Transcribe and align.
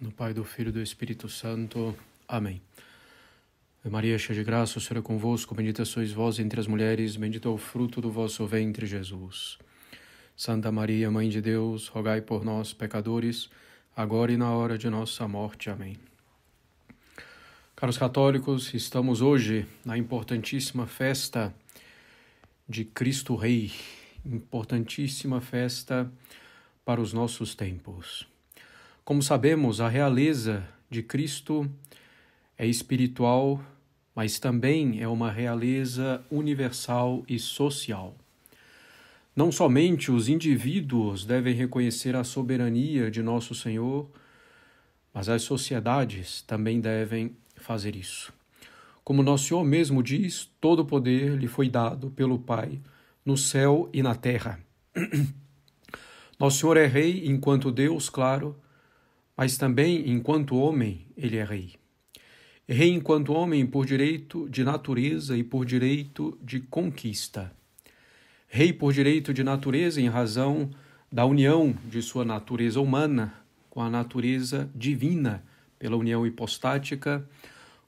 No 0.00 0.10
Pai, 0.10 0.32
do 0.32 0.42
Filho 0.44 0.70
e 0.70 0.72
do 0.72 0.80
Espírito 0.80 1.28
Santo. 1.28 1.94
Amém. 2.26 2.62
Maria, 3.84 4.18
cheia 4.18 4.38
de 4.38 4.42
graça, 4.42 4.78
o 4.78 4.80
Senhor 4.80 5.00
é 5.00 5.02
convosco, 5.02 5.54
bendita 5.54 5.84
sois 5.84 6.10
vós 6.10 6.38
entre 6.38 6.58
as 6.58 6.66
mulheres, 6.66 7.16
bendito 7.16 7.48
é 7.48 7.52
o 7.52 7.58
fruto 7.58 8.00
do 8.00 8.10
vosso 8.10 8.46
ventre, 8.46 8.86
Jesus. 8.86 9.58
Santa 10.34 10.72
Maria, 10.72 11.10
Mãe 11.10 11.28
de 11.28 11.42
Deus, 11.42 11.88
rogai 11.88 12.22
por 12.22 12.46
nós, 12.46 12.72
pecadores, 12.72 13.50
agora 13.94 14.32
e 14.32 14.38
na 14.38 14.50
hora 14.50 14.78
de 14.78 14.88
nossa 14.88 15.28
morte. 15.28 15.68
Amém. 15.68 15.98
Caros 17.76 17.98
católicos, 17.98 18.72
estamos 18.72 19.20
hoje 19.20 19.66
na 19.84 19.98
importantíssima 19.98 20.86
festa 20.86 21.54
de 22.66 22.86
Cristo 22.86 23.34
Rei, 23.34 23.70
importantíssima 24.24 25.42
festa 25.42 26.10
para 26.86 27.02
os 27.02 27.12
nossos 27.12 27.54
tempos. 27.54 28.29
Como 29.10 29.24
sabemos, 29.24 29.80
a 29.80 29.88
realeza 29.88 30.62
de 30.88 31.02
Cristo 31.02 31.68
é 32.56 32.64
espiritual, 32.64 33.60
mas 34.14 34.38
também 34.38 35.02
é 35.02 35.08
uma 35.08 35.32
realeza 35.32 36.24
universal 36.30 37.24
e 37.28 37.36
social. 37.36 38.14
Não 39.34 39.50
somente 39.50 40.12
os 40.12 40.28
indivíduos 40.28 41.24
devem 41.24 41.56
reconhecer 41.56 42.14
a 42.14 42.22
soberania 42.22 43.10
de 43.10 43.20
nosso 43.20 43.52
Senhor, 43.52 44.08
mas 45.12 45.28
as 45.28 45.42
sociedades 45.42 46.42
também 46.42 46.80
devem 46.80 47.34
fazer 47.56 47.96
isso. 47.96 48.32
Como 49.02 49.24
nosso 49.24 49.48
Senhor 49.48 49.64
mesmo 49.64 50.04
diz, 50.04 50.48
todo 50.60 50.84
poder 50.84 51.36
lhe 51.36 51.48
foi 51.48 51.68
dado 51.68 52.12
pelo 52.12 52.38
Pai, 52.38 52.78
no 53.26 53.36
céu 53.36 53.90
e 53.92 54.04
na 54.04 54.14
terra. 54.14 54.60
nosso 56.38 56.58
Senhor 56.58 56.76
é 56.76 56.86
Rei 56.86 57.26
enquanto 57.26 57.72
Deus, 57.72 58.08
claro, 58.08 58.54
mas 59.40 59.56
também, 59.56 60.10
enquanto 60.10 60.54
homem, 60.54 61.06
ele 61.16 61.38
é 61.38 61.44
rei. 61.44 61.72
Rei 62.68 62.90
enquanto 62.90 63.32
homem 63.32 63.64
por 63.64 63.86
direito 63.86 64.46
de 64.50 64.62
natureza 64.62 65.34
e 65.34 65.42
por 65.42 65.64
direito 65.64 66.38
de 66.42 66.60
conquista. 66.60 67.50
Rei 68.46 68.70
por 68.70 68.92
direito 68.92 69.32
de 69.32 69.42
natureza 69.42 69.98
em 69.98 70.10
razão 70.10 70.68
da 71.10 71.24
união 71.24 71.74
de 71.86 72.02
sua 72.02 72.22
natureza 72.22 72.82
humana 72.82 73.32
com 73.70 73.80
a 73.80 73.88
natureza 73.88 74.70
divina 74.74 75.42
pela 75.78 75.96
união 75.96 76.26
hipostática, 76.26 77.26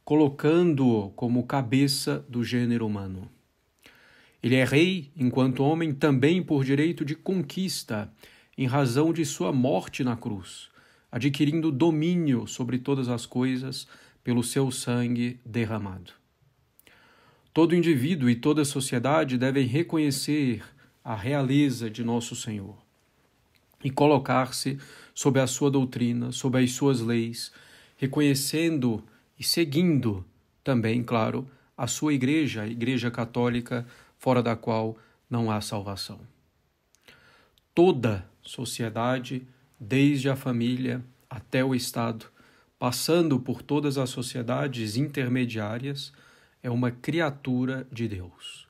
colocando-o 0.06 1.10
como 1.10 1.46
cabeça 1.46 2.24
do 2.30 2.42
gênero 2.42 2.86
humano. 2.86 3.28
Ele 4.42 4.54
é 4.54 4.64
rei 4.64 5.10
enquanto 5.14 5.62
homem 5.62 5.92
também 5.92 6.42
por 6.42 6.64
direito 6.64 7.04
de 7.04 7.14
conquista, 7.14 8.10
em 8.56 8.64
razão 8.64 9.12
de 9.12 9.26
sua 9.26 9.52
morte 9.52 10.02
na 10.02 10.16
cruz, 10.16 10.71
adquirindo 11.12 11.70
domínio 11.70 12.46
sobre 12.46 12.78
todas 12.78 13.08
as 13.08 13.26
coisas 13.26 13.86
pelo 14.24 14.42
seu 14.42 14.70
sangue 14.70 15.38
derramado. 15.44 16.12
Todo 17.52 17.76
indivíduo 17.76 18.30
e 18.30 18.34
toda 18.34 18.64
sociedade 18.64 19.36
devem 19.36 19.66
reconhecer 19.66 20.64
a 21.04 21.14
realeza 21.14 21.90
de 21.90 22.02
nosso 22.02 22.34
Senhor 22.34 22.78
e 23.84 23.90
colocar-se 23.90 24.78
sob 25.14 25.38
a 25.38 25.46
sua 25.46 25.70
doutrina, 25.70 26.32
sob 26.32 26.58
as 26.58 26.72
suas 26.72 27.00
leis, 27.00 27.52
reconhecendo 27.96 29.04
e 29.38 29.44
seguindo 29.44 30.24
também, 30.64 31.02
claro, 31.02 31.46
a 31.76 31.86
sua 31.86 32.14
igreja, 32.14 32.62
a 32.62 32.66
Igreja 32.66 33.10
Católica, 33.10 33.86
fora 34.18 34.42
da 34.42 34.54
qual 34.56 34.96
não 35.28 35.50
há 35.50 35.60
salvação. 35.60 36.20
Toda 37.74 38.26
sociedade 38.40 39.46
desde 39.84 40.28
a 40.28 40.36
família 40.36 41.04
até 41.28 41.64
o 41.64 41.74
Estado, 41.74 42.26
passando 42.78 43.40
por 43.40 43.62
todas 43.62 43.98
as 43.98 44.10
sociedades 44.10 44.96
intermediárias, 44.96 46.12
é 46.62 46.70
uma 46.70 46.92
criatura 46.92 47.84
de 47.90 48.06
Deus. 48.06 48.68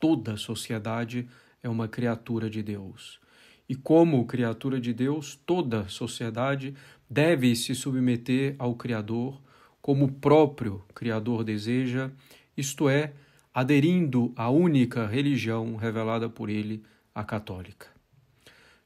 Toda 0.00 0.36
sociedade 0.36 1.28
é 1.62 1.68
uma 1.68 1.86
criatura 1.86 2.50
de 2.50 2.64
Deus. 2.64 3.20
E 3.68 3.76
como 3.76 4.26
criatura 4.26 4.80
de 4.80 4.92
Deus, 4.92 5.38
toda 5.46 5.88
sociedade 5.88 6.74
deve 7.08 7.54
se 7.54 7.72
submeter 7.72 8.56
ao 8.58 8.74
Criador, 8.74 9.40
como 9.80 10.06
o 10.06 10.12
próprio 10.12 10.84
Criador 10.92 11.44
deseja, 11.44 12.10
isto 12.56 12.88
é, 12.88 13.12
aderindo 13.54 14.32
à 14.34 14.50
única 14.50 15.06
religião 15.06 15.76
revelada 15.76 16.28
por 16.28 16.50
ele, 16.50 16.82
a 17.14 17.22
católica. 17.22 17.86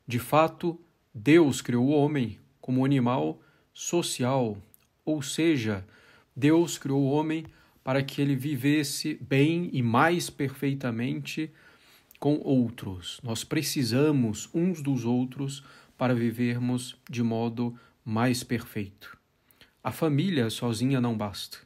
De 0.06 0.18
fato, 0.18 0.78
Deus 1.14 1.62
criou 1.62 1.86
o 1.86 1.92
homem 1.92 2.38
como 2.60 2.84
animal 2.84 3.40
social, 3.72 4.58
ou 5.04 5.22
seja, 5.22 5.86
Deus 6.34 6.76
criou 6.76 7.02
o 7.02 7.10
homem 7.10 7.44
para 7.84 8.02
que 8.02 8.20
ele 8.20 8.34
vivesse 8.34 9.14
bem 9.20 9.70
e 9.72 9.80
mais 9.80 10.28
perfeitamente 10.28 11.52
com 12.18 12.40
outros. 12.42 13.20
Nós 13.22 13.44
precisamos 13.44 14.48
uns 14.52 14.82
dos 14.82 15.04
outros 15.04 15.62
para 15.96 16.14
vivermos 16.14 16.96
de 17.08 17.22
modo 17.22 17.78
mais 18.04 18.42
perfeito. 18.42 19.16
A 19.84 19.92
família 19.92 20.50
sozinha 20.50 21.00
não 21.00 21.16
basta. 21.16 21.58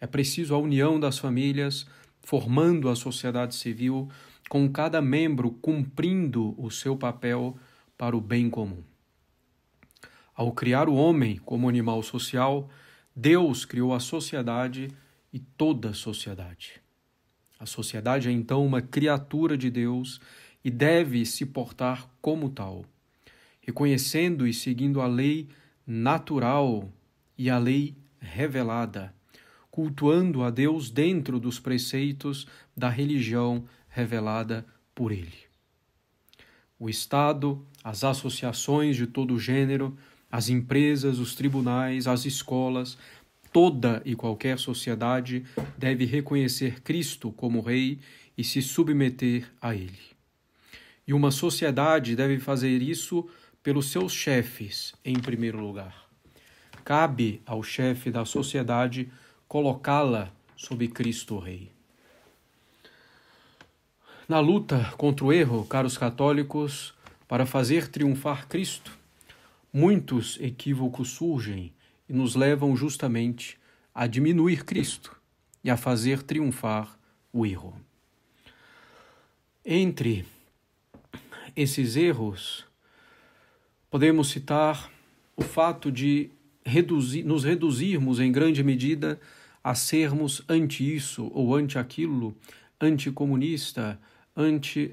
É 0.00 0.06
preciso 0.06 0.54
a 0.54 0.58
união 0.58 1.00
das 1.00 1.18
famílias, 1.18 1.86
formando 2.20 2.88
a 2.88 2.94
sociedade 2.94 3.54
civil, 3.54 4.08
com 4.48 4.68
cada 4.70 5.00
membro 5.00 5.50
cumprindo 5.50 6.54
o 6.62 6.70
seu 6.70 6.96
papel 6.96 7.58
para 7.96 8.16
o 8.16 8.20
bem 8.20 8.50
comum. 8.50 8.82
Ao 10.34 10.52
criar 10.52 10.88
o 10.88 10.94
homem 10.94 11.36
como 11.44 11.68
animal 11.68 12.02
social, 12.02 12.68
Deus 13.14 13.64
criou 13.64 13.94
a 13.94 14.00
sociedade 14.00 14.88
e 15.32 15.38
toda 15.38 15.90
a 15.90 15.94
sociedade. 15.94 16.80
A 17.58 17.66
sociedade 17.66 18.28
é 18.28 18.32
então 18.32 18.66
uma 18.66 18.82
criatura 18.82 19.56
de 19.56 19.70
Deus 19.70 20.20
e 20.64 20.70
deve 20.70 21.24
se 21.24 21.46
portar 21.46 22.08
como 22.20 22.50
tal, 22.50 22.84
reconhecendo 23.60 24.46
e 24.46 24.52
seguindo 24.52 25.00
a 25.00 25.06
lei 25.06 25.48
natural 25.86 26.90
e 27.38 27.48
a 27.48 27.58
lei 27.58 27.94
revelada, 28.18 29.14
cultuando 29.70 30.42
a 30.42 30.50
Deus 30.50 30.90
dentro 30.90 31.38
dos 31.38 31.60
preceitos 31.60 32.46
da 32.76 32.88
religião 32.88 33.64
revelada 33.88 34.66
por 34.94 35.12
Ele. 35.12 35.43
O 36.84 36.90
Estado, 36.90 37.66
as 37.82 38.04
associações 38.04 38.94
de 38.94 39.06
todo 39.06 39.38
gênero, 39.38 39.96
as 40.30 40.50
empresas, 40.50 41.18
os 41.18 41.34
tribunais, 41.34 42.06
as 42.06 42.26
escolas, 42.26 42.98
toda 43.50 44.02
e 44.04 44.14
qualquer 44.14 44.58
sociedade 44.58 45.46
deve 45.78 46.04
reconhecer 46.04 46.82
Cristo 46.82 47.32
como 47.32 47.62
Rei 47.62 48.00
e 48.36 48.44
se 48.44 48.60
submeter 48.60 49.50
a 49.62 49.74
Ele. 49.74 49.98
E 51.06 51.14
uma 51.14 51.30
sociedade 51.30 52.14
deve 52.14 52.38
fazer 52.38 52.82
isso 52.82 53.26
pelos 53.62 53.90
seus 53.90 54.12
chefes, 54.12 54.92
em 55.02 55.18
primeiro 55.18 55.60
lugar. 55.60 56.06
Cabe 56.84 57.40
ao 57.46 57.62
chefe 57.62 58.10
da 58.10 58.26
sociedade 58.26 59.10
colocá-la 59.48 60.30
sob 60.54 60.86
Cristo 60.88 61.38
Rei. 61.38 61.73
Na 64.26 64.40
luta 64.40 64.90
contra 64.96 65.26
o 65.26 65.30
erro, 65.30 65.66
caros 65.66 65.98
católicos, 65.98 66.94
para 67.28 67.44
fazer 67.44 67.88
triunfar 67.88 68.48
Cristo, 68.48 68.90
muitos 69.70 70.38
equívocos 70.40 71.10
surgem 71.10 71.74
e 72.08 72.12
nos 72.14 72.34
levam 72.34 72.74
justamente 72.74 73.58
a 73.94 74.06
diminuir 74.06 74.64
Cristo 74.64 75.14
e 75.62 75.68
a 75.70 75.76
fazer 75.76 76.22
triunfar 76.22 76.98
o 77.30 77.44
erro. 77.44 77.74
Entre 79.62 80.24
esses 81.54 81.94
erros, 81.94 82.64
podemos 83.90 84.28
citar 84.28 84.90
o 85.36 85.42
fato 85.42 85.92
de 85.92 86.30
reduzir, 86.64 87.24
nos 87.24 87.44
reduzirmos 87.44 88.20
em 88.20 88.32
grande 88.32 88.64
medida 88.64 89.20
a 89.62 89.74
sermos 89.74 90.42
anti 90.48 90.94
isso 90.94 91.30
ou 91.34 91.54
anti 91.54 91.78
aquilo, 91.78 92.34
anticomunista, 92.80 93.90
anti 93.90 94.13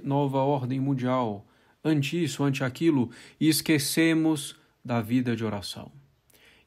nova 0.03 0.39
ordem 0.39 0.79
mundial, 0.79 1.47
anti 1.83 2.23
isso, 2.23 2.43
anti 2.43 2.63
aquilo, 2.63 3.09
e 3.39 3.47
esquecemos 3.49 4.55
da 4.83 5.01
vida 5.01 5.35
de 5.35 5.43
oração. 5.43 5.91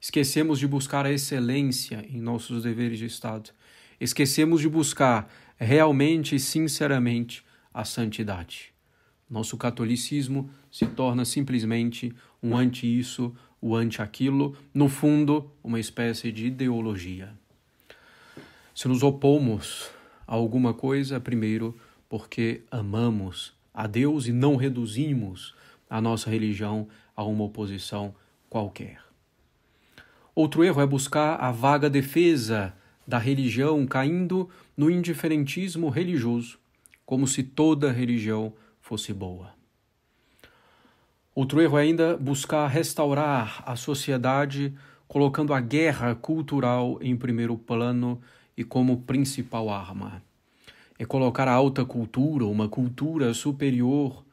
Esquecemos 0.00 0.58
de 0.58 0.66
buscar 0.66 1.06
a 1.06 1.12
excelência 1.12 2.04
em 2.10 2.20
nossos 2.20 2.62
deveres 2.62 2.98
de 2.98 3.06
Estado. 3.06 3.50
Esquecemos 3.98 4.60
de 4.60 4.68
buscar 4.68 5.32
realmente 5.56 6.34
e 6.34 6.40
sinceramente 6.40 7.44
a 7.72 7.84
santidade. 7.84 8.74
Nosso 9.30 9.56
catolicismo 9.56 10.50
se 10.70 10.86
torna 10.86 11.24
simplesmente 11.24 12.14
um 12.42 12.56
anti-isso, 12.56 13.34
o 13.60 13.74
anti-aquilo, 13.74 14.56
no 14.74 14.88
fundo, 14.88 15.50
uma 15.62 15.80
espécie 15.80 16.30
de 16.30 16.46
ideologia. 16.48 17.32
Se 18.74 18.86
nos 18.88 19.02
opomos 19.02 19.90
a 20.26 20.34
alguma 20.34 20.74
coisa, 20.74 21.18
primeiro, 21.18 21.74
porque 22.14 22.62
amamos 22.70 23.52
a 23.75 23.88
Deus 23.88 24.28
e 24.28 24.32
não 24.32 24.55
reduzimos 24.55 25.52
a 25.90 26.00
nossa 26.00 26.31
religião 26.31 26.87
a 27.16 27.25
uma 27.25 27.43
oposição 27.43 28.14
qualquer. 28.49 29.00
Outro 30.32 30.62
erro 30.62 30.81
é 30.81 30.87
buscar 30.87 31.34
a 31.40 31.50
vaga 31.50 31.90
defesa 31.90 32.72
da 33.05 33.19
religião, 33.19 33.84
caindo 33.84 34.49
no 34.76 34.88
indiferentismo 34.88 35.88
religioso, 35.88 36.56
como 37.05 37.26
se 37.26 37.43
toda 37.43 37.90
religião 37.90 38.52
fosse 38.81 39.12
boa. 39.12 39.52
Outro 41.34 41.60
erro 41.60 41.76
é 41.76 41.82
ainda 41.82 42.17
buscar 42.17 42.69
restaurar 42.69 43.60
a 43.67 43.75
sociedade, 43.75 44.72
colocando 45.08 45.52
a 45.52 45.60
guerra 45.60 46.14
cultural 46.14 46.96
em 47.02 47.17
primeiro 47.17 47.58
plano 47.58 48.22
e 48.56 48.62
como 48.62 48.99
principal 48.99 49.69
arma. 49.69 50.22
É 50.99 51.05
colocar 51.05 51.49
a 51.49 51.52
alta 51.52 51.85
cultura, 51.85 52.44
uma 52.44 52.69
cultura 52.69 53.35
superior, 53.35 54.25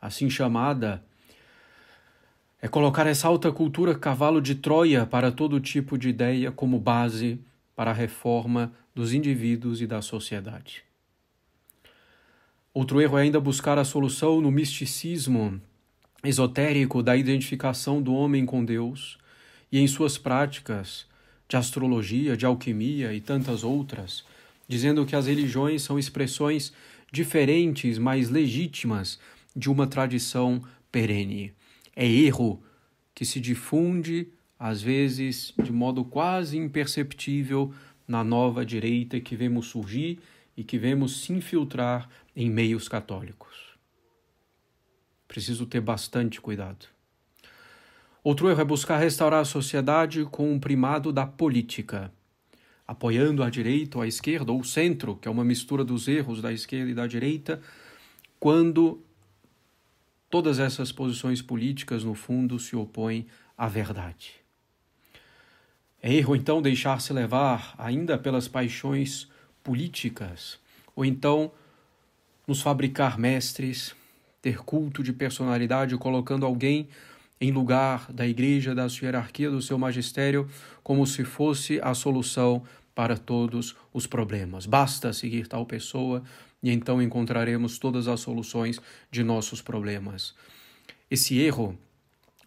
assim 0.00 0.28
chamada, 0.28 1.02
é 2.60 2.68
colocar 2.68 3.08
essa 3.08 3.26
alta 3.26 3.50
cultura 3.50 3.92
cavalo 3.92 4.40
de 4.40 4.54
Troia 4.54 5.04
para 5.04 5.32
todo 5.32 5.58
tipo 5.58 5.98
de 5.98 6.08
ideia 6.08 6.52
como 6.52 6.78
base 6.78 7.40
para 7.74 7.90
a 7.90 7.94
reforma 7.94 8.72
dos 8.94 9.12
indivíduos 9.12 9.80
e 9.80 9.86
da 9.86 10.00
sociedade. 10.00 10.84
Outro 12.72 13.00
erro 13.00 13.18
é 13.18 13.22
ainda 13.22 13.40
buscar 13.40 13.78
a 13.78 13.84
solução 13.84 14.40
no 14.40 14.50
misticismo 14.50 15.60
esotérico 16.22 17.02
da 17.02 17.16
identificação 17.16 18.00
do 18.00 18.14
homem 18.14 18.46
com 18.46 18.64
Deus 18.64 19.18
e 19.70 19.80
em 19.80 19.86
suas 19.88 20.16
práticas 20.16 21.06
de 21.48 21.56
astrologia, 21.56 22.36
de 22.36 22.46
alquimia 22.46 23.12
e 23.12 23.20
tantas 23.20 23.64
outras, 23.64 24.24
dizendo 24.66 25.04
que 25.04 25.16
as 25.16 25.26
religiões 25.26 25.82
são 25.82 25.98
expressões 25.98 26.72
diferentes, 27.10 27.98
mas 27.98 28.30
legítimas 28.30 29.18
de 29.54 29.70
uma 29.70 29.86
tradição 29.86 30.62
perene. 30.90 31.52
É 31.94 32.06
erro 32.06 32.62
que 33.14 33.24
se 33.24 33.38
difunde, 33.38 34.28
às 34.58 34.80
vezes, 34.80 35.52
de 35.62 35.72
modo 35.72 36.04
quase 36.04 36.56
imperceptível 36.56 37.72
na 38.08 38.24
nova 38.24 38.64
direita 38.64 39.20
que 39.20 39.36
vemos 39.36 39.66
surgir 39.66 40.18
e 40.56 40.64
que 40.64 40.78
vemos 40.78 41.22
se 41.22 41.32
infiltrar 41.32 42.08
em 42.34 42.50
meios 42.50 42.88
católicos. 42.88 43.72
Preciso 45.28 45.66
ter 45.66 45.80
bastante 45.80 46.40
cuidado. 46.40 46.86
Outro 48.22 48.48
erro 48.48 48.60
é 48.60 48.64
buscar 48.64 48.98
restaurar 48.98 49.40
a 49.40 49.44
sociedade 49.44 50.24
com 50.26 50.54
o 50.54 50.60
primado 50.60 51.12
da 51.12 51.26
política, 51.26 52.12
apoiando 52.86 53.42
a 53.42 53.50
direita 53.50 53.98
ou 53.98 54.02
a 54.02 54.06
esquerda, 54.06 54.52
ou 54.52 54.60
o 54.60 54.64
centro, 54.64 55.16
que 55.16 55.28
é 55.28 55.30
uma 55.30 55.44
mistura 55.44 55.84
dos 55.84 56.08
erros 56.08 56.42
da 56.42 56.52
esquerda 56.52 56.90
e 56.90 56.94
da 56.94 57.06
direita, 57.06 57.60
quando 58.38 59.02
todas 60.28 60.58
essas 60.58 60.90
posições 60.90 61.42
políticas, 61.42 62.04
no 62.04 62.14
fundo, 62.14 62.58
se 62.58 62.74
opõem 62.74 63.26
à 63.56 63.68
verdade. 63.68 64.34
É 66.02 66.12
erro, 66.12 66.34
então, 66.34 66.60
deixar-se 66.60 67.12
levar 67.12 67.74
ainda 67.78 68.18
pelas 68.18 68.48
paixões 68.48 69.28
políticas, 69.62 70.58
ou 70.96 71.04
então 71.04 71.52
nos 72.46 72.60
fabricar 72.60 73.18
mestres, 73.18 73.94
ter 74.40 74.58
culto 74.58 75.02
de 75.02 75.12
personalidade, 75.12 75.96
colocando 75.96 76.44
alguém 76.44 76.88
em 77.42 77.50
lugar 77.50 78.06
da 78.12 78.24
igreja, 78.24 78.72
da 78.72 78.88
sua 78.88 79.06
hierarquia, 79.06 79.50
do 79.50 79.60
seu 79.60 79.76
magistério, 79.76 80.48
como 80.80 81.04
se 81.04 81.24
fosse 81.24 81.80
a 81.82 81.92
solução 81.92 82.62
para 82.94 83.16
todos 83.16 83.74
os 83.92 84.06
problemas. 84.06 84.64
Basta 84.64 85.12
seguir 85.12 85.48
tal 85.48 85.66
pessoa 85.66 86.22
e 86.62 86.70
então 86.70 87.02
encontraremos 87.02 87.80
todas 87.80 88.06
as 88.06 88.20
soluções 88.20 88.80
de 89.10 89.24
nossos 89.24 89.60
problemas. 89.60 90.36
Esse 91.10 91.36
erro 91.36 91.76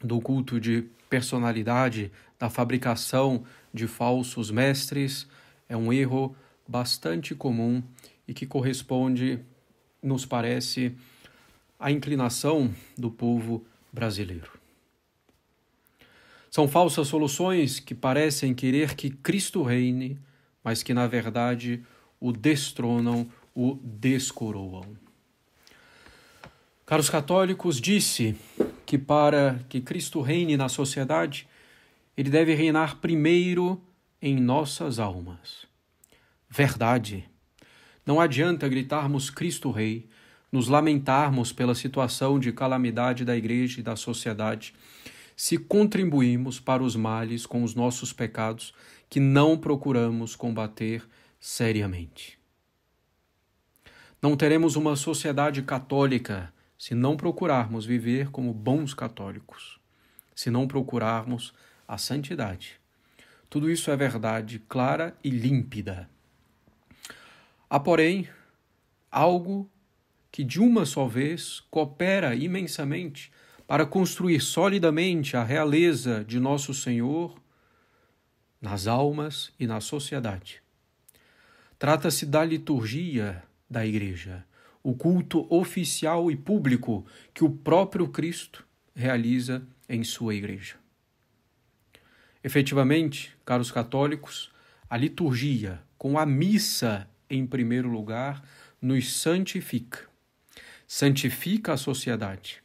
do 0.02 0.22
culto 0.22 0.62
de 0.62 0.86
personalidade, 1.10 2.10
da 2.40 2.50
fabricação 2.50 3.44
de 3.74 3.88
falsos 3.88 4.50
mestres, 4.50 5.28
é 5.68 5.76
um 5.76 5.92
erro 5.92 6.34
bastante 6.66 7.36
comum 7.36 7.84
e 8.26 8.34
que 8.34 8.46
corresponde, 8.46 9.42
nos 10.02 10.26
parece, 10.26 10.96
à 11.78 11.92
inclinação 11.92 12.74
do 12.98 13.12
povo 13.12 13.66
brasileiro. 13.92 14.65
São 16.56 16.70
falsas 16.70 17.10
soluções 17.10 17.82
que 17.82 17.94
parecem 17.94 18.54
querer 18.54 18.96
que 18.96 19.10
Cristo 19.10 19.62
reine, 19.62 20.18
mas 20.64 20.82
que 20.82 20.94
na 20.94 21.06
verdade 21.06 21.84
o 22.18 22.32
destronam, 22.32 23.30
o 23.54 23.78
descoroam. 23.84 24.86
Caros 26.86 27.10
católicos, 27.10 27.82
disse 27.82 28.38
que 28.86 28.98
para 28.98 29.60
que 29.68 29.82
Cristo 29.82 30.22
reine 30.22 30.56
na 30.56 30.70
sociedade, 30.70 31.46
ele 32.16 32.30
deve 32.30 32.56
reinar 32.56 33.02
primeiro 33.02 33.82
em 34.22 34.40
nossas 34.40 34.98
almas. 34.98 35.68
Verdade. 36.50 37.26
Não 38.06 38.18
adianta 38.18 38.70
gritarmos 38.70 39.30
Cristo 39.30 39.72
Rei, 39.72 40.08
nos 40.50 40.70
lamentarmos 40.70 41.52
pela 41.52 41.76
situação 41.76 42.40
de 42.40 42.54
calamidade 42.54 43.26
da 43.26 43.36
Igreja 43.36 43.82
e 43.82 43.84
da 43.84 43.98
sociedade, 43.98 44.74
se 45.36 45.58
contribuímos 45.58 46.60
para 46.60 46.84
os 46.84 46.96
males 46.96 47.46
com 47.46 47.64
os 47.64 47.76
nossos 47.76 48.14
pecados 48.14 48.74
que 49.10 49.20
não 49.20 49.58
procuramos 49.58 50.36
combater 50.36 51.08
seriamente. 51.40 52.40
Não 54.22 54.36
teremos 54.36 54.76
uma 54.76 54.96
sociedade 54.96 55.62
católica 55.62 56.54
se 56.78 56.96
não 56.96 57.16
procurarmos 57.16 57.86
viver 57.86 58.30
como 58.32 58.54
bons 58.54 58.94
católicos, 58.94 59.80
se 60.34 60.50
não 60.50 60.68
procurarmos 60.68 61.54
a 61.88 61.98
santidade. 61.98 62.80
Tudo 63.50 63.70
isso 63.70 63.92
é 63.92 63.96
verdade 63.96 64.60
clara 64.68 65.16
e 65.24 65.30
límpida. 65.30 66.10
Há, 67.70 67.80
porém, 67.80 68.28
algo 69.12 69.70
que 70.32 70.44
de 70.44 70.60
uma 70.60 70.86
só 70.86 71.08
vez 71.08 71.62
coopera 71.72 72.36
imensamente 72.36 73.32
para 73.68 73.86
construir 73.86 74.40
solidamente 74.42 75.36
a 75.36 75.44
realeza 75.44 76.24
de 76.24 76.40
nosso 76.40 76.74
Senhor 76.74 77.36
nas 78.62 78.88
almas 78.88 79.52
e 79.60 79.68
na 79.68 79.80
sociedade. 79.80 80.62
Trata-se 81.78 82.26
da 82.26 82.44
liturgia 82.44 83.44
da 83.70 83.86
Igreja, 83.86 84.46
o 84.82 84.94
culto 84.94 85.46
oficial 85.54 86.30
e 86.32 86.36
público 86.36 87.06
que 87.34 87.44
o 87.44 87.50
próprio 87.50 88.08
Cristo 88.08 88.66
realiza 88.96 89.66
em 89.90 90.04
sua 90.04 90.34
igreja. 90.36 90.76
Efetivamente, 92.44 93.36
caros 93.44 93.72
católicos, 93.72 94.52
a 94.90 94.96
liturgia, 94.96 95.82
com 95.98 96.18
a 96.18 96.26
missa 96.26 97.10
em 97.30 97.46
primeiro 97.46 97.90
lugar, 97.90 98.44
nos 98.82 99.12
santifica. 99.14 100.08
Santifica 100.88 101.74
a 101.74 101.78
sociedade, 101.78 102.62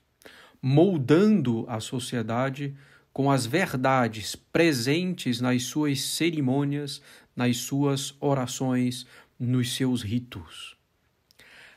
moldando 0.62 1.64
a 1.68 1.80
sociedade 1.80 2.74
com 3.12 3.30
as 3.30 3.46
verdades 3.46 4.36
presentes 4.36 5.40
nas 5.40 5.64
suas 5.64 6.00
cerimônias, 6.00 7.02
nas 7.34 7.56
suas 7.56 8.14
orações, 8.20 9.06
nos 9.38 9.74
seus 9.74 10.02
ritos. 10.02 10.76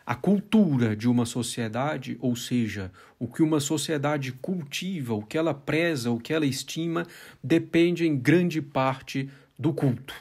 A 0.06 0.16
cultura 0.16 0.98
de 0.98 1.08
uma 1.08 1.26
sociedade, 1.26 2.18
ou 2.20 2.36
seja, 2.36 2.92
o 3.18 3.26
que 3.26 3.42
uma 3.42 3.62
sociedade 3.62 4.34
cultiva, 4.34 5.14
o 5.14 5.24
que 5.24 5.38
ela 5.38 5.54
preza, 5.54 6.12
o 6.12 6.20
que 6.20 6.34
ela 6.34 6.46
estima, 6.46 7.08
depende 7.42 8.06
em 8.06 8.18
grande 8.18 8.62
parte 8.62 9.30
do 9.58 9.72
culto. 9.72 10.14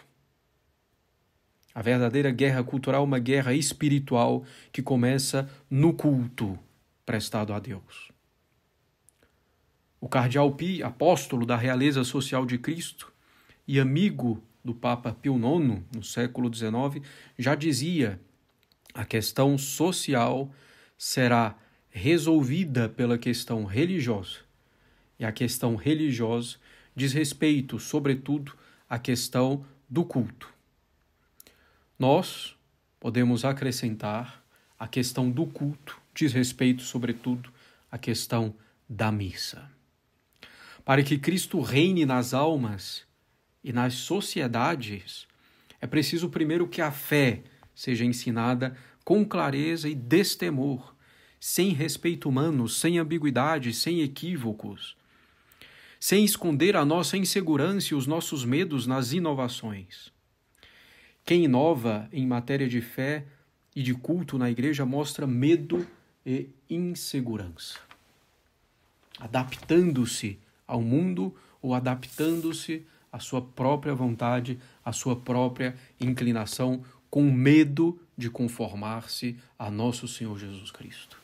A 1.74 1.82
verdadeira 1.82 2.30
guerra 2.30 2.62
cultural 2.62 3.00
é 3.02 3.04
uma 3.04 3.18
guerra 3.18 3.54
espiritual 3.54 4.44
que 4.70 4.82
começa 4.82 5.50
no 5.68 5.92
culto 5.92 6.56
prestado 7.04 7.52
a 7.52 7.58
Deus. 7.58 8.11
O 10.02 10.08
cardeal 10.08 10.50
Pi, 10.50 10.82
apóstolo 10.82 11.46
da 11.46 11.56
realeza 11.56 12.02
social 12.02 12.44
de 12.44 12.58
Cristo 12.58 13.12
e 13.68 13.78
amigo 13.78 14.42
do 14.64 14.74
Papa 14.74 15.12
Pio 15.12 15.36
IX 15.36 15.80
no 15.94 16.02
século 16.02 16.52
XIX, 16.52 17.06
já 17.38 17.54
dizia 17.54 18.20
a 18.92 19.04
questão 19.04 19.56
social 19.56 20.52
será 20.98 21.56
resolvida 21.88 22.88
pela 22.88 23.16
questão 23.16 23.64
religiosa. 23.64 24.38
E 25.20 25.24
a 25.24 25.30
questão 25.30 25.76
religiosa 25.76 26.56
diz 26.96 27.12
respeito, 27.12 27.78
sobretudo, 27.78 28.58
à 28.90 28.98
questão 28.98 29.64
do 29.88 30.04
culto. 30.04 30.52
Nós 31.96 32.56
podemos 32.98 33.44
acrescentar 33.44 34.44
a 34.76 34.88
questão 34.88 35.30
do 35.30 35.46
culto, 35.46 35.96
diz 36.12 36.32
respeito, 36.32 36.82
sobretudo, 36.82 37.52
à 37.88 37.96
questão 37.96 38.52
da 38.88 39.12
missa. 39.12 39.70
Para 40.84 41.02
que 41.02 41.18
Cristo 41.18 41.60
reine 41.60 42.04
nas 42.04 42.34
almas 42.34 43.04
e 43.62 43.72
nas 43.72 43.94
sociedades, 43.94 45.26
é 45.80 45.86
preciso 45.86 46.28
primeiro 46.28 46.66
que 46.66 46.80
a 46.80 46.90
fé 46.90 47.42
seja 47.74 48.04
ensinada 48.04 48.76
com 49.04 49.24
clareza 49.24 49.88
e 49.88 49.94
destemor, 49.94 50.94
sem 51.38 51.70
respeito 51.70 52.28
humano, 52.28 52.68
sem 52.68 52.98
ambiguidade, 52.98 53.72
sem 53.72 54.00
equívocos. 54.00 54.96
sem 56.02 56.24
esconder 56.24 56.74
a 56.74 56.84
nossa 56.84 57.16
insegurança 57.16 57.94
e 57.94 57.96
os 57.96 58.08
nossos 58.08 58.44
medos 58.44 58.88
nas 58.88 59.12
inovações. 59.12 60.12
Quem 61.24 61.44
inova 61.44 62.08
em 62.12 62.26
matéria 62.26 62.68
de 62.68 62.80
fé 62.80 63.24
e 63.72 63.84
de 63.84 63.94
culto 63.94 64.36
na 64.36 64.50
igreja 64.50 64.84
mostra 64.84 65.28
medo 65.28 65.86
e 66.26 66.48
insegurança, 66.68 67.78
adaptando-se 69.20 70.40
ao 70.66 70.80
mundo 70.80 71.34
ou 71.60 71.74
adaptando-se 71.74 72.84
à 73.12 73.18
sua 73.18 73.42
própria 73.42 73.94
vontade, 73.94 74.58
à 74.84 74.92
sua 74.92 75.14
própria 75.14 75.76
inclinação, 76.00 76.82
com 77.10 77.30
medo 77.30 78.00
de 78.16 78.30
conformar-se 78.30 79.36
a 79.58 79.70
nosso 79.70 80.08
Senhor 80.08 80.38
Jesus 80.38 80.70
Cristo. 80.70 81.18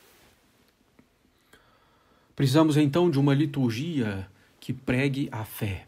Precisamos 2.35 2.77
então 2.77 3.09
de 3.09 3.19
uma 3.19 3.33
liturgia 3.33 4.29
que 4.59 4.71
pregue 4.71 5.27
a 5.31 5.43
fé. 5.43 5.87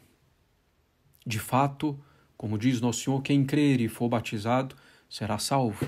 De 1.26 1.40
fato, 1.40 1.98
como 2.36 2.58
diz 2.58 2.82
Nosso 2.82 3.04
Senhor, 3.04 3.22
quem 3.22 3.46
crer 3.46 3.80
e 3.80 3.88
for 3.88 4.10
batizado 4.10 4.76
será 5.08 5.38
salvo. 5.38 5.88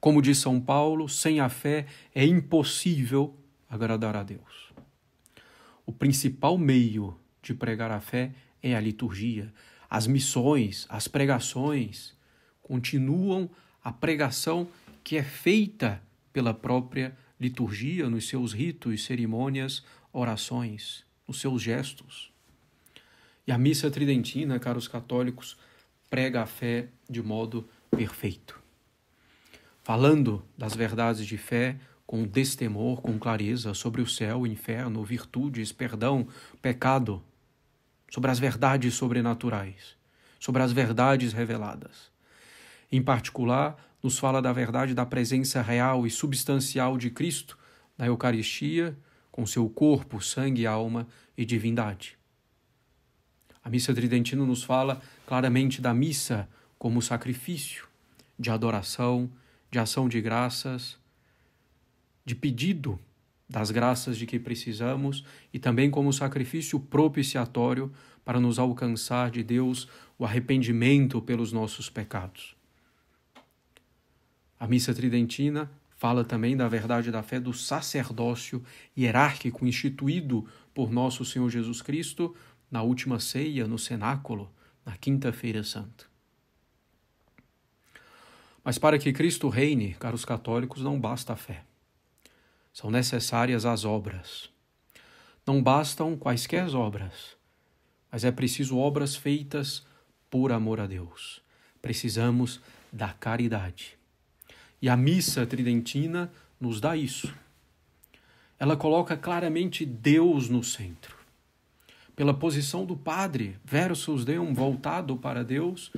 Como 0.00 0.20
diz 0.20 0.38
São 0.38 0.60
Paulo, 0.60 1.08
sem 1.08 1.40
a 1.40 1.48
fé 1.48 1.86
é 2.14 2.24
impossível 2.24 3.34
agradar 3.70 4.16
a 4.16 4.22
Deus. 4.22 4.72
O 5.86 5.92
principal 5.92 6.58
meio 6.58 7.16
de 7.40 7.54
pregar 7.54 7.92
a 7.92 8.00
fé 8.00 8.32
é 8.60 8.74
a 8.74 8.80
liturgia. 8.80 9.54
As 9.88 10.08
missões, 10.08 10.84
as 10.88 11.06
pregações 11.06 12.12
continuam 12.60 13.48
a 13.82 13.92
pregação 13.92 14.68
que 15.04 15.16
é 15.16 15.22
feita 15.22 16.02
pela 16.32 16.52
própria 16.52 17.16
liturgia, 17.38 18.10
nos 18.10 18.26
seus 18.26 18.52
ritos, 18.52 19.04
cerimônias, 19.04 19.84
orações, 20.12 21.04
nos 21.28 21.40
seus 21.40 21.62
gestos. 21.62 22.32
E 23.46 23.52
a 23.52 23.58
missa 23.58 23.88
tridentina, 23.88 24.58
caros 24.58 24.88
católicos, 24.88 25.56
prega 26.10 26.42
a 26.42 26.46
fé 26.46 26.88
de 27.08 27.22
modo 27.22 27.68
perfeito. 27.90 28.60
Falando 29.84 30.44
das 30.58 30.74
verdades 30.74 31.24
de 31.24 31.38
fé 31.38 31.78
com 32.06 32.24
destemor, 32.24 33.00
com 33.00 33.18
clareza 33.18 33.74
sobre 33.74 34.00
o 34.00 34.06
céu, 34.06 34.40
o 34.40 34.46
inferno, 34.46 35.02
virtudes, 35.04 35.72
perdão, 35.72 36.26
pecado, 36.62 37.22
sobre 38.08 38.30
as 38.30 38.38
verdades 38.38 38.94
sobrenaturais, 38.94 39.96
sobre 40.38 40.62
as 40.62 40.70
verdades 40.70 41.32
reveladas. 41.32 42.12
Em 42.92 43.02
particular, 43.02 43.76
nos 44.02 44.18
fala 44.18 44.40
da 44.40 44.52
verdade 44.52 44.94
da 44.94 45.04
presença 45.04 45.60
real 45.60 46.06
e 46.06 46.10
substancial 46.10 46.96
de 46.96 47.10
Cristo 47.10 47.58
na 47.98 48.06
Eucaristia, 48.06 48.96
com 49.32 49.44
seu 49.44 49.68
corpo, 49.68 50.20
sangue, 50.20 50.66
alma 50.66 51.06
e 51.36 51.44
divindade. 51.44 52.16
A 53.64 53.68
missa 53.68 53.92
tridentina 53.92 54.44
nos 54.46 54.62
fala 54.62 55.02
claramente 55.26 55.80
da 55.80 55.92
missa 55.92 56.48
como 56.78 57.02
sacrifício, 57.02 57.88
de 58.38 58.48
adoração, 58.48 59.28
de 59.70 59.78
ação 59.78 60.08
de 60.08 60.20
graças, 60.20 60.98
de 62.26 62.34
pedido 62.34 62.98
das 63.48 63.70
graças 63.70 64.18
de 64.18 64.26
que 64.26 64.38
precisamos 64.38 65.24
e 65.52 65.58
também 65.58 65.90
como 65.90 66.12
sacrifício 66.12 66.80
propiciatório 66.80 67.92
para 68.24 68.40
nos 68.40 68.58
alcançar 68.58 69.30
de 69.30 69.42
Deus 69.44 69.88
o 70.18 70.24
arrependimento 70.24 71.22
pelos 71.22 71.52
nossos 71.52 71.88
pecados. 71.88 72.56
A 74.58 74.66
missa 74.66 74.92
tridentina 74.92 75.70
fala 75.96 76.24
também 76.24 76.56
da 76.56 76.66
verdade 76.68 77.10
da 77.10 77.22
fé 77.22 77.38
do 77.38 77.52
sacerdócio 77.52 78.64
hierárquico 78.96 79.64
instituído 79.64 80.46
por 80.74 80.90
nosso 80.90 81.24
Senhor 81.24 81.48
Jesus 81.48 81.80
Cristo 81.80 82.34
na 82.70 82.82
última 82.82 83.20
ceia, 83.20 83.68
no 83.68 83.78
cenáculo, 83.78 84.50
na 84.84 84.96
Quinta-feira 84.96 85.62
Santa. 85.62 86.04
Mas 88.64 88.78
para 88.78 88.98
que 88.98 89.12
Cristo 89.12 89.48
reine, 89.48 89.94
caros 89.94 90.24
católicos, 90.24 90.82
não 90.82 90.98
basta 90.98 91.32
a 91.32 91.36
fé. 91.36 91.62
São 92.76 92.90
necessárias 92.90 93.64
as 93.64 93.86
obras. 93.86 94.50
Não 95.46 95.62
bastam 95.62 96.14
quaisquer 96.14 96.68
obras, 96.74 97.34
mas 98.12 98.22
é 98.22 98.30
preciso 98.30 98.76
obras 98.76 99.16
feitas 99.16 99.86
por 100.28 100.52
amor 100.52 100.78
a 100.80 100.86
Deus. 100.86 101.40
Precisamos 101.80 102.60
da 102.92 103.14
caridade. 103.14 103.96
E 104.82 104.90
a 104.90 104.96
missa 104.96 105.46
tridentina 105.46 106.30
nos 106.60 106.78
dá 106.78 106.94
isso. 106.94 107.32
Ela 108.58 108.76
coloca 108.76 109.16
claramente 109.16 109.86
Deus 109.86 110.50
no 110.50 110.62
centro. 110.62 111.16
Pela 112.14 112.34
posição 112.34 112.84
do 112.84 112.94
Padre 112.94 113.56
versus 113.64 114.22
Deum 114.22 114.52
voltado 114.52 115.16
para 115.16 115.42
Deus, 115.42 115.90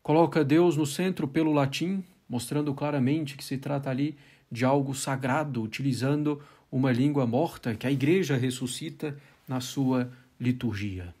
coloca 0.00 0.44
Deus 0.44 0.76
no 0.76 0.86
centro 0.86 1.26
pelo 1.26 1.52
latim, 1.52 2.04
mostrando 2.28 2.72
claramente 2.72 3.36
que 3.36 3.42
se 3.42 3.58
trata 3.58 3.90
ali 3.90 4.16
de 4.50 4.64
algo 4.64 4.94
sagrado, 4.94 5.62
utilizando 5.62 6.42
uma 6.70 6.90
língua 6.90 7.26
morta 7.26 7.74
que 7.74 7.86
a 7.86 7.90
igreja 7.90 8.36
ressuscita 8.36 9.16
na 9.46 9.60
sua 9.60 10.12
liturgia. 10.40 11.14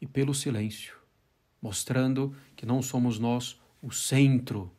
E 0.00 0.06
pelo 0.06 0.34
silêncio, 0.34 0.96
mostrando 1.60 2.34
que 2.54 2.66
não 2.66 2.82
somos 2.82 3.18
nós 3.18 3.60
o 3.80 3.92
centro, 3.92 4.70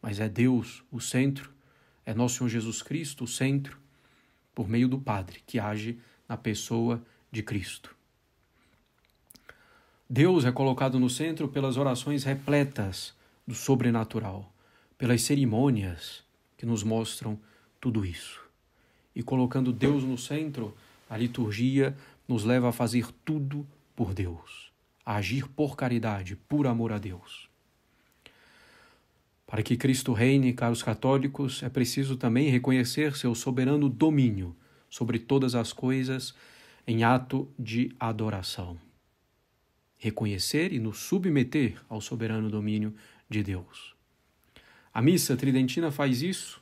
mas 0.00 0.20
é 0.20 0.28
Deus 0.28 0.84
o 0.90 1.00
centro, 1.00 1.50
é 2.04 2.14
nosso 2.14 2.38
Senhor 2.38 2.48
Jesus 2.48 2.82
Cristo 2.82 3.24
o 3.24 3.28
centro, 3.28 3.78
por 4.54 4.68
meio 4.68 4.88
do 4.88 4.98
Padre, 4.98 5.42
que 5.46 5.58
age 5.58 5.98
na 6.28 6.36
pessoa 6.36 7.02
de 7.30 7.42
Cristo. 7.42 7.94
Deus 10.08 10.44
é 10.44 10.52
colocado 10.52 11.00
no 11.00 11.10
centro 11.10 11.48
pelas 11.48 11.76
orações 11.76 12.22
repletas 12.22 13.14
do 13.46 13.54
sobrenatural 13.54 14.52
pelas 14.98 15.22
cerimônias 15.22 16.24
que 16.56 16.66
nos 16.66 16.82
mostram 16.82 17.38
tudo 17.80 18.04
isso. 18.04 18.40
E 19.14 19.22
colocando 19.22 19.72
Deus 19.72 20.04
no 20.04 20.18
centro, 20.18 20.76
a 21.08 21.16
liturgia 21.16 21.96
nos 22.26 22.44
leva 22.44 22.68
a 22.68 22.72
fazer 22.72 23.06
tudo 23.24 23.66
por 23.94 24.12
Deus, 24.12 24.72
a 25.04 25.16
agir 25.16 25.48
por 25.48 25.76
caridade, 25.76 26.36
por 26.36 26.66
amor 26.66 26.92
a 26.92 26.98
Deus. 26.98 27.48
Para 29.46 29.62
que 29.62 29.76
Cristo 29.76 30.12
reine, 30.12 30.52
caros 30.52 30.82
católicos, 30.82 31.62
é 31.62 31.68
preciso 31.68 32.16
também 32.16 32.50
reconhecer 32.50 33.16
seu 33.16 33.34
soberano 33.34 33.88
domínio 33.88 34.56
sobre 34.90 35.18
todas 35.18 35.54
as 35.54 35.72
coisas 35.72 36.34
em 36.86 37.04
ato 37.04 37.48
de 37.58 37.94
adoração. 37.98 38.76
Reconhecer 39.98 40.72
e 40.72 40.78
nos 40.78 40.98
submeter 40.98 41.80
ao 41.88 42.00
soberano 42.00 42.50
domínio 42.50 42.94
de 43.30 43.42
Deus. 43.42 43.95
A 44.96 45.02
missa 45.02 45.36
tridentina 45.36 45.90
faz 45.90 46.22
isso 46.22 46.58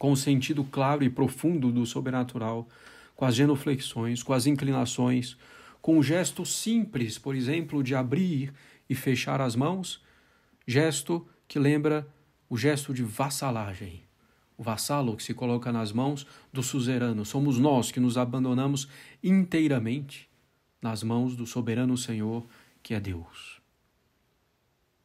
com 0.00 0.10
o 0.10 0.16
sentido 0.16 0.64
claro 0.64 1.04
e 1.04 1.08
profundo 1.08 1.70
do 1.70 1.86
sobrenatural, 1.86 2.68
com 3.14 3.24
as 3.24 3.36
genuflexões, 3.36 4.20
com 4.20 4.32
as 4.32 4.48
inclinações, 4.48 5.36
com 5.80 5.96
o 5.96 6.02
gesto 6.02 6.44
simples, 6.44 7.18
por 7.18 7.36
exemplo, 7.36 7.84
de 7.84 7.94
abrir 7.94 8.52
e 8.90 8.96
fechar 8.96 9.40
as 9.40 9.54
mãos, 9.54 10.02
gesto 10.66 11.24
que 11.46 11.56
lembra 11.56 12.04
o 12.50 12.56
gesto 12.56 12.92
de 12.92 13.04
vassalagem. 13.04 14.02
O 14.58 14.64
vassalo 14.64 15.16
que 15.16 15.22
se 15.22 15.32
coloca 15.32 15.70
nas 15.70 15.92
mãos 15.92 16.26
do 16.52 16.64
suzerano. 16.64 17.24
Somos 17.24 17.60
nós 17.60 17.92
que 17.92 18.00
nos 18.00 18.18
abandonamos 18.18 18.88
inteiramente 19.22 20.28
nas 20.82 21.04
mãos 21.04 21.36
do 21.36 21.46
soberano 21.46 21.96
Senhor, 21.96 22.44
que 22.82 22.92
é 22.92 22.98
Deus. 22.98 23.60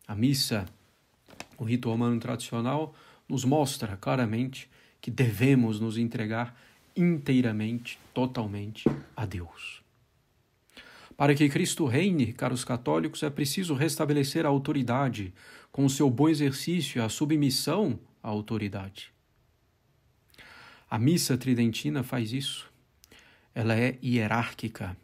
A 0.08 0.16
missa 0.16 0.66
o 1.62 1.64
rito 1.64 1.92
romano 1.92 2.20
tradicional 2.20 2.96
nos 3.30 3.46
mostra 3.46 3.96
claramente 3.96 4.68
que 5.00 5.12
devemos 5.12 5.80
nos 5.80 5.96
entregar 5.96 6.60
inteiramente, 6.96 8.00
totalmente 8.16 8.90
a 9.16 9.28
Deus. 9.28 9.84
Para 11.16 11.36
que 11.36 11.48
Cristo 11.50 11.86
reine, 11.86 12.34
caros 12.34 12.66
católicos, 12.66 13.22
é 13.22 13.30
preciso 13.30 13.76
restabelecer 13.76 14.44
a 14.44 14.50
autoridade 14.50 15.32
com 15.72 15.86
o 15.86 15.90
seu 15.90 16.10
bom 16.10 16.28
exercício 16.28 16.98
e 16.98 17.06
a 17.06 17.10
submissão 17.10 18.00
à 18.24 18.30
autoridade. 18.30 19.12
A 20.90 20.98
missa 20.98 21.38
tridentina 21.38 22.02
faz 22.02 22.34
isso. 22.34 22.72
Ela 23.54 23.76
é 23.76 24.00
hierárquica. 24.04 24.98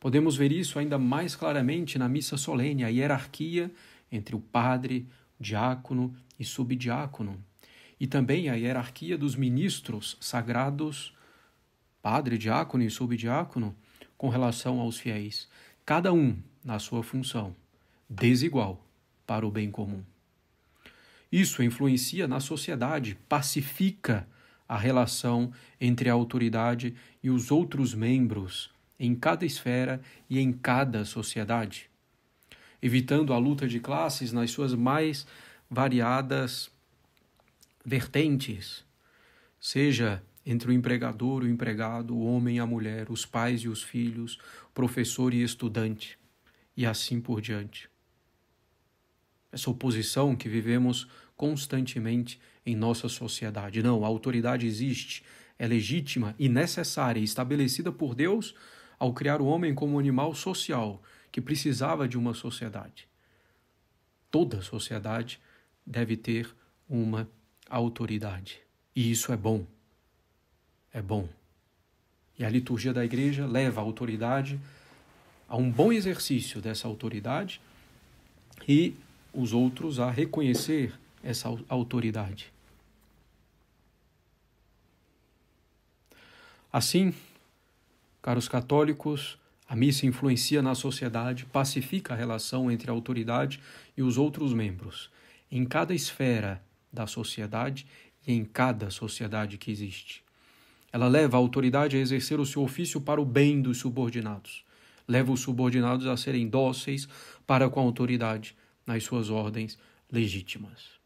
Podemos 0.00 0.36
ver 0.36 0.52
isso 0.52 0.78
ainda 0.78 0.98
mais 0.98 1.36
claramente 1.36 1.98
na 1.98 2.08
missa 2.08 2.38
solene, 2.38 2.82
a 2.82 2.88
hierarquia 2.88 3.70
entre 4.10 4.34
o 4.34 4.40
padre, 4.40 5.06
diácono 5.42 6.14
e 6.38 6.44
subdiácono, 6.44 7.44
e 8.00 8.06
também 8.06 8.48
a 8.48 8.54
hierarquia 8.54 9.18
dos 9.18 9.36
ministros 9.36 10.16
sagrados, 10.20 11.12
padre, 12.00 12.38
diácono 12.38 12.84
e 12.84 12.90
subdiácono, 12.90 13.76
com 14.16 14.28
relação 14.28 14.80
aos 14.80 14.96
fiéis, 14.96 15.48
cada 15.84 16.12
um 16.12 16.38
na 16.64 16.78
sua 16.78 17.02
função, 17.02 17.54
desigual 18.08 18.86
para 19.26 19.46
o 19.46 19.50
bem 19.50 19.70
comum. 19.70 20.02
Isso 21.30 21.62
influencia 21.62 22.28
na 22.28 22.40
sociedade, 22.40 23.16
pacifica 23.28 24.28
a 24.68 24.76
relação 24.76 25.52
entre 25.80 26.08
a 26.08 26.12
autoridade 26.12 26.94
e 27.22 27.30
os 27.30 27.50
outros 27.50 27.94
membros 27.94 28.70
em 28.98 29.14
cada 29.14 29.44
esfera 29.44 30.00
e 30.30 30.38
em 30.38 30.52
cada 30.52 31.04
sociedade, 31.04 31.90
evitando 32.82 33.32
a 33.32 33.38
luta 33.38 33.68
de 33.68 33.78
classes 33.78 34.32
nas 34.32 34.50
suas 34.50 34.74
mais 34.74 35.24
variadas 35.70 36.70
vertentes, 37.84 38.84
seja 39.60 40.22
entre 40.44 40.70
o 40.70 40.72
empregador 40.72 41.44
e 41.44 41.46
o 41.46 41.50
empregado, 41.50 42.14
o 42.14 42.24
homem 42.24 42.56
e 42.56 42.60
a 42.60 42.66
mulher, 42.66 43.10
os 43.10 43.24
pais 43.24 43.60
e 43.60 43.68
os 43.68 43.82
filhos, 43.82 44.38
professor 44.74 45.32
e 45.32 45.42
estudante, 45.42 46.18
e 46.76 46.84
assim 46.84 47.20
por 47.20 47.40
diante. 47.40 47.88
Essa 49.52 49.70
oposição 49.70 50.34
que 50.34 50.48
vivemos 50.48 51.06
constantemente 51.36 52.40
em 52.66 52.74
nossa 52.74 53.08
sociedade. 53.08 53.82
Não, 53.82 54.04
a 54.04 54.08
autoridade 54.08 54.66
existe, 54.66 55.22
é 55.58 55.66
legítima 55.66 56.34
e 56.38 56.48
necessária, 56.48 57.20
estabelecida 57.20 57.92
por 57.92 58.14
Deus 58.14 58.54
ao 58.98 59.12
criar 59.12 59.40
o 59.40 59.46
homem 59.46 59.74
como 59.74 59.94
um 59.94 59.98
animal 59.98 60.34
social 60.34 61.02
que 61.32 61.40
precisava 61.40 62.06
de 62.06 62.18
uma 62.18 62.34
sociedade. 62.34 63.08
Toda 64.30 64.60
sociedade 64.60 65.40
deve 65.84 66.16
ter 66.16 66.54
uma 66.88 67.26
autoridade. 67.68 68.60
E 68.94 69.10
isso 69.10 69.32
é 69.32 69.36
bom. 69.36 69.66
É 70.92 71.00
bom. 71.00 71.26
E 72.38 72.44
a 72.44 72.50
liturgia 72.50 72.92
da 72.92 73.04
igreja 73.04 73.46
leva 73.46 73.80
a 73.80 73.84
autoridade 73.84 74.60
a 75.48 75.56
um 75.56 75.70
bom 75.70 75.90
exercício 75.90 76.60
dessa 76.60 76.86
autoridade 76.86 77.60
e 78.68 78.94
os 79.32 79.52
outros 79.52 79.98
a 79.98 80.10
reconhecer 80.10 80.94
essa 81.22 81.48
autoridade. 81.68 82.52
Assim, 86.70 87.14
caros 88.22 88.48
católicos, 88.48 89.38
a 89.72 89.74
missa 89.74 90.04
influencia 90.04 90.60
na 90.60 90.74
sociedade, 90.74 91.46
pacifica 91.46 92.12
a 92.12 92.16
relação 92.16 92.70
entre 92.70 92.90
a 92.90 92.92
autoridade 92.92 93.58
e 93.96 94.02
os 94.02 94.18
outros 94.18 94.52
membros, 94.52 95.10
em 95.50 95.64
cada 95.64 95.94
esfera 95.94 96.62
da 96.92 97.06
sociedade 97.06 97.86
e 98.26 98.34
em 98.34 98.44
cada 98.44 98.90
sociedade 98.90 99.56
que 99.56 99.70
existe. 99.70 100.22
Ela 100.92 101.08
leva 101.08 101.38
a 101.38 101.40
autoridade 101.40 101.96
a 101.96 102.00
exercer 102.00 102.38
o 102.38 102.44
seu 102.44 102.62
ofício 102.62 103.00
para 103.00 103.18
o 103.18 103.24
bem 103.24 103.62
dos 103.62 103.78
subordinados. 103.78 104.62
Leva 105.08 105.32
os 105.32 105.40
subordinados 105.40 106.06
a 106.06 106.18
serem 106.18 106.46
dóceis 106.46 107.08
para 107.46 107.70
com 107.70 107.80
a 107.80 107.82
autoridade 107.82 108.54
nas 108.86 109.02
suas 109.04 109.30
ordens 109.30 109.78
legítimas. 110.12 111.00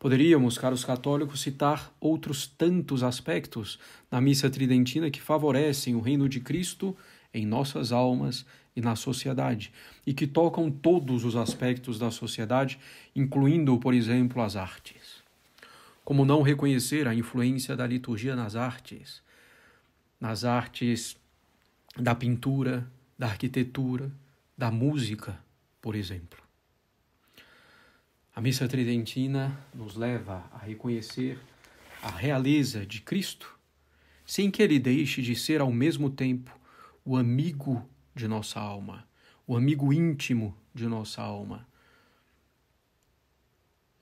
Poderíamos, 0.00 0.58
caros 0.58 0.84
católicos, 0.84 1.42
citar 1.42 1.94
outros 2.00 2.44
tantos 2.44 3.04
aspectos 3.04 3.78
na 4.10 4.20
missa 4.20 4.50
tridentina 4.50 5.12
que 5.12 5.22
favorecem 5.22 5.94
o 5.94 6.00
reino 6.00 6.28
de 6.28 6.40
Cristo 6.40 6.96
em 7.36 7.44
nossas 7.44 7.92
almas 7.92 8.46
e 8.74 8.80
na 8.80 8.96
sociedade, 8.96 9.72
e 10.06 10.14
que 10.14 10.26
tocam 10.26 10.70
todos 10.70 11.24
os 11.24 11.36
aspectos 11.36 11.98
da 11.98 12.10
sociedade, 12.10 12.78
incluindo, 13.14 13.78
por 13.78 13.94
exemplo, 13.94 14.42
as 14.42 14.56
artes. 14.56 15.22
Como 16.04 16.24
não 16.24 16.40
reconhecer 16.40 17.06
a 17.06 17.14
influência 17.14 17.76
da 17.76 17.86
liturgia 17.86 18.34
nas 18.34 18.56
artes? 18.56 19.22
Nas 20.20 20.44
artes 20.44 21.16
da 21.96 22.14
pintura, 22.14 22.86
da 23.18 23.26
arquitetura, 23.26 24.10
da 24.56 24.70
música, 24.70 25.38
por 25.80 25.94
exemplo. 25.94 26.42
A 28.34 28.40
missa 28.40 28.68
tridentina 28.68 29.58
nos 29.74 29.96
leva 29.96 30.44
a 30.52 30.58
reconhecer 30.58 31.38
a 32.02 32.10
realeza 32.10 32.84
de 32.84 33.00
Cristo, 33.00 33.58
sem 34.24 34.50
que 34.50 34.62
ele 34.62 34.78
deixe 34.78 35.22
de 35.22 35.34
ser 35.34 35.60
ao 35.60 35.72
mesmo 35.72 36.10
tempo 36.10 36.56
o 37.06 37.16
amigo 37.16 37.88
de 38.16 38.26
nossa 38.26 38.58
alma, 38.58 39.06
o 39.46 39.56
amigo 39.56 39.92
íntimo 39.92 40.56
de 40.74 40.88
nossa 40.88 41.22
alma, 41.22 41.64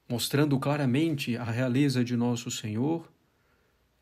mostrando 0.09 0.59
claramente 0.59 1.37
a 1.37 1.45
realeza 1.45 2.03
de 2.03 2.17
nosso 2.17 2.51
Senhor. 2.51 3.13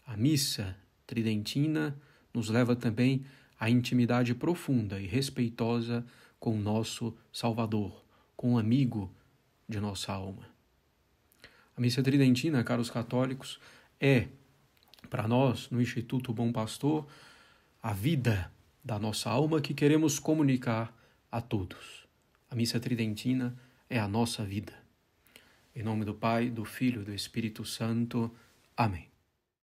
A 0.07 0.17
missa 0.17 0.77
tridentina 1.05 2.01
nos 2.33 2.49
leva 2.49 2.77
também 2.77 3.27
à 3.59 3.69
intimidade 3.69 4.37
profunda 4.37 5.01
e 5.01 5.07
respeitosa 5.07 6.07
com 6.39 6.57
nosso 6.57 7.13
Salvador, 7.33 8.05
com 8.37 8.55
o 8.55 8.59
amigo 8.59 9.13
de 9.69 9.81
nossa 9.81 10.13
alma. 10.13 10.49
A 11.77 11.81
missa 11.81 12.03
tridentina, 12.05 12.63
caros 12.63 12.89
católicos, 12.89 13.59
é, 14.01 14.29
para 15.11 15.27
nós, 15.27 15.69
no 15.71 15.83
Instituto 15.83 16.33
Bom 16.33 16.53
Pastor, 16.53 17.07
a 17.83 17.93
vida 17.93 18.53
da 18.85 18.99
nossa 18.99 19.31
alma 19.31 19.61
que 19.61 19.75
queremos 19.75 20.19
comunicar 20.19 20.97
a 21.31 21.41
todos. 21.41 22.07
A 22.51 22.55
missa 22.55 22.81
tridentina 22.81 23.57
é 23.89 23.99
a 23.99 24.09
nossa 24.09 24.45
vida. 24.45 24.73
Em 25.75 25.83
nome 25.83 26.05
do 26.05 26.15
Pai, 26.15 26.51
do 26.51 26.65
Filho 26.65 27.03
e 27.03 27.05
do 27.05 27.15
Espírito 27.15 27.65
Santo. 27.65 28.31
Amém. 28.77 29.12